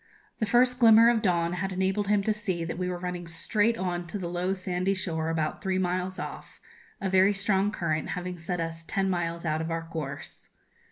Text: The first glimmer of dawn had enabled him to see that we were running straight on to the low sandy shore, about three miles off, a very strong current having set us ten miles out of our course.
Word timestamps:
The 0.39 0.47
first 0.47 0.79
glimmer 0.79 1.11
of 1.11 1.21
dawn 1.21 1.53
had 1.53 1.71
enabled 1.71 2.07
him 2.07 2.23
to 2.23 2.33
see 2.33 2.63
that 2.65 2.79
we 2.79 2.89
were 2.89 2.97
running 2.97 3.27
straight 3.27 3.77
on 3.77 4.07
to 4.07 4.17
the 4.17 4.27
low 4.27 4.55
sandy 4.55 4.95
shore, 4.95 5.29
about 5.29 5.61
three 5.61 5.77
miles 5.77 6.17
off, 6.17 6.59
a 6.99 7.07
very 7.07 7.33
strong 7.35 7.69
current 7.71 8.09
having 8.17 8.39
set 8.39 8.59
us 8.59 8.81
ten 8.83 9.11
miles 9.11 9.45
out 9.45 9.61
of 9.61 9.69
our 9.69 9.83
course. 9.83 10.49